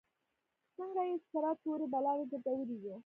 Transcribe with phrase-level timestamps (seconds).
[0.75, 2.95] څنګه یې سره تورې بلاوې ګرځولي یو.